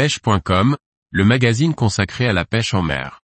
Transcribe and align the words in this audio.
pêche.com, 0.00 0.78
le 1.10 1.24
magazine 1.26 1.74
consacré 1.74 2.26
à 2.26 2.32
la 2.32 2.46
pêche 2.46 2.72
en 2.72 2.80
mer. 2.80 3.20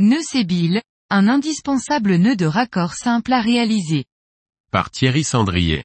Nœud 0.00 0.22
sébile, 0.22 0.82
un 1.08 1.28
indispensable 1.28 2.16
nœud 2.16 2.34
de 2.34 2.46
raccord 2.46 2.94
simple 2.94 3.32
à 3.32 3.40
réaliser. 3.40 4.06
Par 4.72 4.90
Thierry 4.90 5.22
Sandrier. 5.22 5.84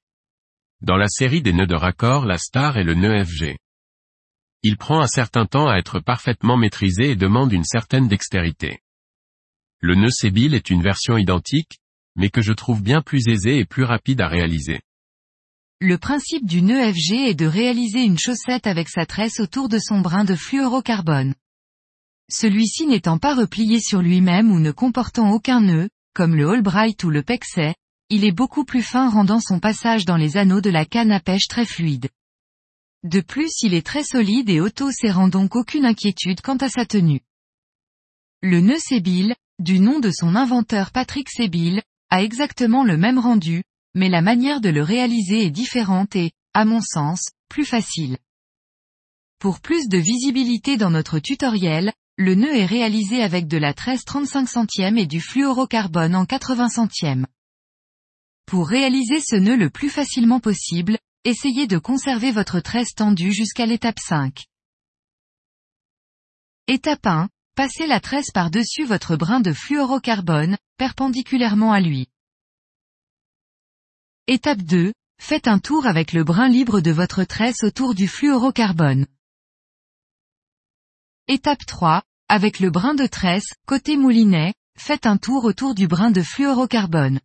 Dans 0.81 0.97
la 0.97 1.09
série 1.09 1.43
des 1.43 1.53
nœuds 1.53 1.67
de 1.67 1.75
raccord, 1.75 2.25
la 2.25 2.39
star 2.39 2.79
est 2.79 2.83
le 2.83 2.95
nœud 2.95 3.23
FG. 3.23 3.59
Il 4.61 4.75
prend 4.75 4.99
un 5.01 5.07
certain 5.07 5.45
temps 5.45 5.69
à 5.69 5.77
être 5.77 5.99
parfaitement 5.99 6.57
maîtrisé 6.57 7.11
et 7.11 7.15
demande 7.15 7.53
une 7.53 7.63
certaine 7.63 8.07
dextérité. 8.07 8.79
Le 9.79 9.95
nœud 9.95 10.11
sébile 10.11 10.54
est 10.54 10.69
une 10.69 10.81
version 10.81 11.17
identique, 11.17 11.79
mais 12.17 12.29
que 12.29 12.41
je 12.41 12.51
trouve 12.51 12.83
bien 12.83 13.01
plus 13.01 13.29
aisée 13.29 13.59
et 13.59 13.65
plus 13.65 13.86
rapide 13.86 14.19
à 14.19 14.27
réaliser. 14.27 14.81
Le 15.79 15.97
principe 15.97 16.45
du 16.45 16.61
nœud 16.61 16.91
FG 16.91 17.29
est 17.29 17.36
de 17.36 17.45
réaliser 17.45 18.01
une 18.01 18.19
chaussette 18.19 18.67
avec 18.67 18.89
sa 18.89 19.05
tresse 19.05 19.39
autour 19.39 19.69
de 19.69 19.79
son 19.79 20.01
brin 20.01 20.25
de 20.25 20.36
fluorocarbone. 20.36 21.36
Celui-ci 22.29 22.86
n'étant 22.86 23.17
pas 23.17 23.33
replié 23.33 23.79
sur 23.79 24.01
lui-même 24.01 24.51
ou 24.51 24.59
ne 24.59 24.71
comportant 24.71 25.31
aucun 25.31 25.61
nœud, 25.61 25.89
comme 26.14 26.36
le 26.36 26.50
Albright 26.50 27.01
ou 27.05 27.09
le 27.09 27.23
Pexay, 27.23 27.75
il 28.09 28.25
est 28.25 28.33
beaucoup 28.33 28.65
plus 28.65 28.81
fin 28.81 29.09
rendant 29.09 29.39
son 29.39 29.61
passage 29.61 30.03
dans 30.03 30.17
les 30.17 30.36
anneaux 30.36 30.61
de 30.61 30.69
la 30.69 30.83
canne 30.83 31.14
à 31.14 31.21
pêche 31.21 31.47
très 31.47 31.65
fluide. 31.65 32.09
De 33.03 33.21
plus 33.21 33.52
il 33.61 33.73
est 33.73 33.85
très 33.85 34.03
solide 34.03 34.49
et 34.49 34.59
auto-serrant 34.59 35.30
donc 35.30 35.55
aucune 35.55 35.85
inquiétude 35.85 36.41
quant 36.41 36.58
à 36.58 36.67
sa 36.67 36.85
tenue. 36.85 37.22
Le 38.41 38.59
nœud 38.59 38.80
sébile, 38.80 39.35
du 39.59 39.80
nom 39.80 39.99
de 39.99 40.11
son 40.11 40.35
inventeur 40.35 40.91
Patrick 40.91 41.30
Sébile, 41.30 41.81
a 42.09 42.23
exactement 42.23 42.83
le 42.83 42.97
même 42.97 43.19
rendu, 43.19 43.64
mais 43.95 44.09
la 44.09 44.22
manière 44.22 44.61
de 44.61 44.69
le 44.69 44.83
réaliser 44.83 45.45
est 45.45 45.52
différente 45.52 46.16
et, 46.16 46.31
à 46.53 46.66
mon 46.66 46.81
sens, 46.81 47.30
plus 47.47 47.66
facile. 47.66 48.17
Pour 49.39 49.61
plus 49.61 49.88
de 49.88 49.97
visibilité 49.97 50.75
dans 50.75 50.89
notre 50.89 51.19
tutoriel, 51.19 51.94
le 52.17 52.36
nœud 52.36 52.53
est 52.53 52.66
réalisé 52.66 53.23
avec 53.23 53.47
de 53.47 53.58
la 53.58 53.73
tresse 53.73 54.03
35 54.03 54.47
centièmes 54.50 54.97
et 54.97 55.06
du 55.06 55.22
fluorocarbone 55.22 56.16
en 56.16 56.25
80 56.25 56.67
centièmes. 56.67 57.28
Pour 58.45 58.67
réaliser 58.67 59.22
ce 59.22 59.38
nœud 59.38 59.56
le 59.56 59.69
plus 59.69 59.89
facilement 59.89 60.41
possible, 60.41 60.97
essayez 61.25 61.67
de 61.67 61.78
conserver 61.78 62.31
votre 62.31 62.59
tresse 62.59 62.94
tendue 62.95 63.34
jusqu'à 63.34 63.66
l'étape 63.66 64.00
5. 64.00 64.45
Étape 66.67 67.06
1. 67.06 67.30
Passez 67.56 67.88
la 67.88 68.00
tresse 68.00 68.31
par-dessus 68.31 68.86
votre 68.86 69.17
brin 69.17 69.40
de 69.40 69.52
fluorocarbone, 69.52 70.58
perpendiculairement 70.78 71.73
à 71.73 71.81
lui. 71.81 72.08
Étape 74.28 74.62
2. 74.62 74.94
Faites 75.22 75.47
un 75.47 75.59
tour 75.59 75.86
avec 75.86 76.14
le 76.14 76.23
brin 76.23 76.47
libre 76.47 76.80
de 76.80 76.92
votre 76.92 77.23
tresse 77.25 77.64
autour 77.64 77.95
du 77.95 78.08
fluorocarbone. 78.08 79.06
Étape 81.28 81.66
3. 81.66 82.03
Avec 82.30 82.59
le 82.59 82.70
brin 82.70 82.94
de 82.94 83.08
tresse, 83.08 83.53
côté 83.66 83.97
moulinet, 83.97 84.53
faites 84.78 85.06
un 85.06 85.17
tour 85.17 85.44
autour 85.44 85.75
du 85.75 85.88
brin 85.88 86.12
de 86.12 86.22
fluorocarbone. 86.22 87.20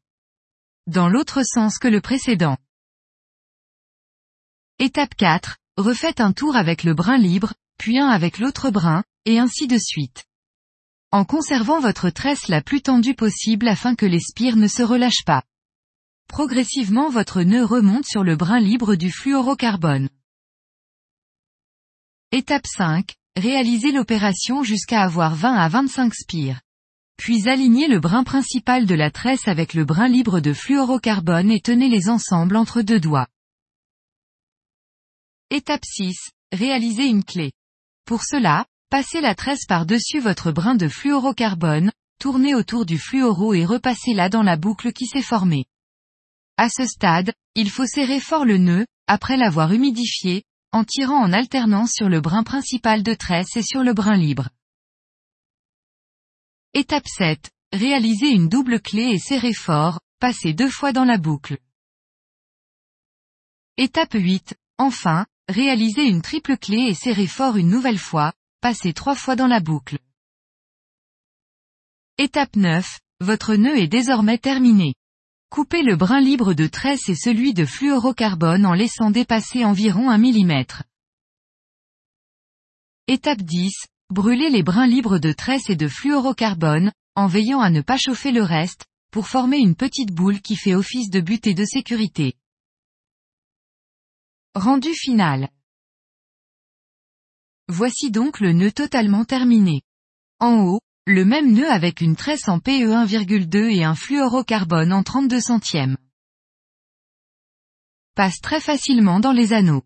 Dans 0.87 1.09
l'autre 1.09 1.43
sens 1.45 1.79
que 1.79 1.89
le 1.89 2.01
précédent. 2.01 2.57
Étape 4.81 5.15
4. 5.15 5.57
Refaites 5.77 6.21
un 6.21 6.33
tour 6.33 6.57
avec 6.57 6.83
le 6.83 6.95
brin 6.95 7.17
libre, 7.17 7.55
puis 7.79 8.01
un 8.01 8.09
avec 8.09 8.41
l'autre 8.41 8.71
brin, 8.71 9.05
et 9.25 9.39
ainsi 9.39 9.69
de 9.69 9.79
suite. 9.79 10.25
En 11.13 11.25
conservant 11.25 11.79
votre 11.79 12.11
tresse 12.11 12.49
la 12.49 12.61
plus 12.61 12.83
tendue 12.83 13.15
possible 13.15 13.69
afin 13.69 13.95
que 13.95 14.05
les 14.05 14.19
spires 14.19 14.57
ne 14.57 14.67
se 14.67 14.83
relâchent 14.83 15.25
pas. 15.25 15.45
Progressivement 16.27 17.09
votre 17.09 17.43
nœud 17.43 17.65
remonte 17.65 18.05
sur 18.05 18.25
le 18.25 18.35
brin 18.35 18.59
libre 18.59 18.97
du 18.97 19.13
fluorocarbone. 19.13 20.09
Étape 22.33 22.67
5. 22.67 23.15
Réalisez 23.37 23.93
l'opération 23.93 24.65
jusqu'à 24.65 25.03
avoir 25.03 25.37
20 25.37 25.55
à 25.55 25.69
25 25.69 26.13
spires. 26.13 26.61
Puis 27.17 27.49
alignez 27.49 27.87
le 27.87 28.01
brin 28.01 28.25
principal 28.25 28.87
de 28.87 28.95
la 28.97 29.13
tresse 29.13 29.47
avec 29.47 29.75
le 29.75 29.85
brin 29.85 30.09
libre 30.09 30.41
de 30.41 30.53
fluorocarbone 30.53 31.53
et 31.53 31.61
tenez-les 31.61 32.09
ensemble 32.09 32.57
entre 32.57 32.83
deux 32.83 32.99
doigts. 32.99 33.29
Étape 35.55 35.85
6. 35.85 36.17
Réalisez 36.51 37.07
une 37.07 37.23
clé. 37.23 37.53
Pour 38.07 38.25
cela, 38.25 38.67
passez 38.91 39.21
la 39.21 39.37
tresse 39.37 39.67
par-dessus 39.67 40.19
votre 40.19 40.51
brin 40.51 40.75
de 40.75 40.89
fluorocarbone, 40.89 41.93
tournez 42.19 42.57
autour 42.57 42.85
du 42.85 42.99
fluoro 42.99 43.55
et 43.55 43.65
repassez-la 43.65 44.29
dans 44.29 44.43
la 44.43 44.57
boucle 44.57 44.93
qui 44.93 45.07
s'est 45.07 45.23
formée. 45.23 45.67
À 46.57 46.69
ce 46.69 46.85
stade, 46.85 47.33
il 47.55 47.71
faut 47.71 47.87
serrer 47.87 48.19
fort 48.19 48.45
le 48.45 48.59
nœud, 48.59 48.85
après 49.07 49.37
l'avoir 49.37 49.73
humidifié, 49.73 50.43
en 50.73 50.83
tirant 50.83 51.23
en 51.23 51.33
alternance 51.33 51.93
sur 51.93 52.09
le 52.09 52.21
brin 52.21 52.43
principal 52.43 53.05
de 53.05 53.15
tresse 53.15 53.55
et 53.55 53.63
sur 53.63 53.85
le 53.85 53.95
brin 53.95 54.17
libre. 54.17 54.49
Étape 56.73 57.07
7. 57.07 57.53
Réalisez 57.73 58.31
une 58.31 58.49
double 58.49 58.81
clé 58.81 59.05
et 59.05 59.21
serrez 59.21 59.55
fort, 59.55 60.01
passez 60.19 60.53
deux 60.53 60.69
fois 60.69 60.93
dans 60.93 61.05
la 61.05 61.17
boucle. 61.17 61.59
Étape 63.77 64.15
8. 64.15 64.57
Enfin, 64.79 65.27
réalisez 65.49 66.05
une 66.05 66.23
triple 66.23 66.57
clé 66.57 66.79
et 66.89 66.95
serrez 66.95 67.27
fort 67.27 67.57
une 67.57 67.69
nouvelle 67.69 67.99
fois, 67.99 68.33
passez 68.61 68.93
trois 68.93 69.15
fois 69.15 69.37
dans 69.37 69.47
la 69.47 69.61
boucle. 69.61 69.99
Étape 72.19 72.57
9. 72.57 73.01
Votre 73.21 73.55
nœud 73.55 73.77
est 73.77 73.89
désormais 73.89 74.39
terminé. 74.39 74.95
Coupez 75.51 75.83
le 75.83 75.97
brin 75.97 76.21
libre 76.21 76.55
de 76.55 76.67
tresse 76.67 77.09
et 77.09 77.15
celui 77.15 77.55
de 77.55 77.65
fluorocarbone 77.65 78.67
en 78.67 78.73
laissant 78.73 79.11
dépasser 79.11 79.65
environ 79.65 80.11
un 80.11 80.19
millimètre. 80.19 80.83
Étape 83.07 83.43
10. 83.43 83.73
Brûlez 84.11 84.51
les 84.51 84.63
brins 84.63 84.87
libres 84.87 85.19
de 85.19 85.33
tresse 85.33 85.71
et 85.71 85.77
de 85.77 85.89
fluorocarbone, 85.89 86.93
en 87.17 87.27
veillant 87.27 87.61
à 87.61 87.71
ne 87.71 87.83
pas 87.83 87.97
chauffer 87.97 88.33
le 88.33 88.43
reste, 88.43 88.87
pour 89.11 89.29
former 89.29 89.59
une 89.59 89.77
petite 89.77 90.13
boule 90.13 90.41
qui 90.41 90.57
fait 90.57 90.75
office 90.75 91.11
de 91.11 91.21
butée 91.21 91.55
de 91.55 91.65
sécurité. 91.65 92.35
Rendu 94.57 94.95
final. 94.95 95.49
Voici 97.67 98.13
donc 98.13 98.39
le 98.39 98.53
nœud 98.53 98.71
totalement 98.71 99.25
terminé. 99.25 99.83
En 100.39 100.61
haut, 100.61 100.81
le 101.07 101.25
même 101.25 101.53
nœud 101.53 101.69
avec 101.69 102.01
une 102.01 102.15
tresse 102.15 102.47
en 102.47 102.61
PE 102.61 102.87
1,2 102.87 103.75
et 103.75 103.83
un 103.83 103.97
fluorocarbone 103.97 104.93
en 104.93 105.03
32 105.03 105.41
centièmes. 105.41 105.97
Passe 108.15 108.41
très 108.41 108.61
facilement 108.61 109.19
dans 109.19 109.33
les 109.33 109.53
anneaux. 109.53 109.83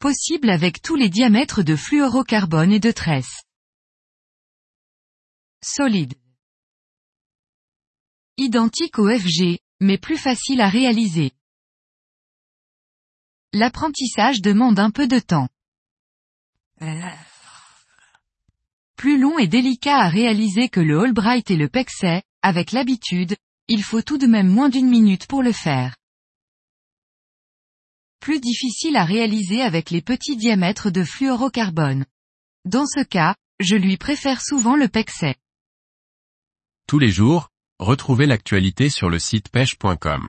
Possible 0.00 0.50
avec 0.50 0.82
tous 0.82 0.96
les 0.96 1.08
diamètres 1.08 1.62
de 1.62 1.76
fluorocarbone 1.76 2.72
et 2.72 2.80
de 2.80 2.90
tresse. 2.90 3.44
Solide. 5.62 6.14
Identique 8.38 8.98
au 8.98 9.08
FG, 9.08 9.60
mais 9.78 9.98
plus 9.98 10.16
facile 10.16 10.60
à 10.60 10.68
réaliser. 10.68 11.32
L'apprentissage 13.52 14.40
demande 14.42 14.78
un 14.78 14.90
peu 14.90 15.08
de 15.08 15.18
temps. 15.18 15.48
Plus 18.96 19.18
long 19.18 19.38
et 19.38 19.48
délicat 19.48 19.96
à 19.96 20.08
réaliser 20.08 20.68
que 20.68 20.78
le 20.78 21.00
Albright 21.00 21.50
et 21.50 21.56
le 21.56 21.68
Pexay, 21.68 22.22
avec 22.42 22.70
l'habitude, 22.70 23.36
il 23.66 23.82
faut 23.82 24.02
tout 24.02 24.18
de 24.18 24.26
même 24.26 24.48
moins 24.48 24.68
d'une 24.68 24.88
minute 24.88 25.26
pour 25.26 25.42
le 25.42 25.52
faire. 25.52 25.96
Plus 28.20 28.38
difficile 28.38 28.96
à 28.96 29.04
réaliser 29.04 29.62
avec 29.62 29.90
les 29.90 30.02
petits 30.02 30.36
diamètres 30.36 30.90
de 30.90 31.02
fluorocarbone. 31.02 32.04
Dans 32.66 32.86
ce 32.86 33.02
cas, 33.02 33.34
je 33.58 33.74
lui 33.74 33.96
préfère 33.96 34.42
souvent 34.42 34.76
le 34.76 34.88
Pexay. 34.88 35.34
Tous 36.86 36.98
les 36.98 37.10
jours, 37.10 37.48
retrouvez 37.78 38.26
l'actualité 38.26 38.90
sur 38.90 39.08
le 39.08 39.18
site 39.18 39.48
pêche.com. 39.48 40.28